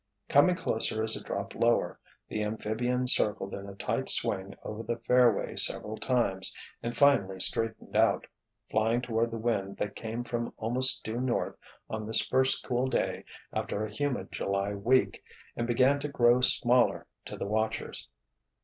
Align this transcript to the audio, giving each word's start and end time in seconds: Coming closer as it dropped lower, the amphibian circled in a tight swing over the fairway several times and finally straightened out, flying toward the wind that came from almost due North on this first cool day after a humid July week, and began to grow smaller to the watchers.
Coming 0.29 0.55
closer 0.55 1.03
as 1.03 1.15
it 1.15 1.27
dropped 1.27 1.53
lower, 1.53 1.99
the 2.27 2.41
amphibian 2.41 3.05
circled 3.05 3.53
in 3.53 3.69
a 3.69 3.75
tight 3.75 4.09
swing 4.09 4.55
over 4.63 4.81
the 4.81 4.97
fairway 4.97 5.55
several 5.55 5.95
times 5.95 6.55
and 6.81 6.97
finally 6.97 7.39
straightened 7.39 7.95
out, 7.95 8.25
flying 8.71 9.01
toward 9.03 9.29
the 9.29 9.37
wind 9.37 9.77
that 9.77 9.93
came 9.95 10.23
from 10.23 10.55
almost 10.57 11.03
due 11.03 11.21
North 11.21 11.55
on 11.87 12.07
this 12.07 12.19
first 12.25 12.63
cool 12.63 12.87
day 12.87 13.25
after 13.53 13.85
a 13.85 13.91
humid 13.91 14.31
July 14.31 14.73
week, 14.73 15.23
and 15.55 15.67
began 15.67 15.99
to 15.99 16.07
grow 16.07 16.41
smaller 16.41 17.05
to 17.25 17.37
the 17.37 17.45
watchers. 17.45 18.09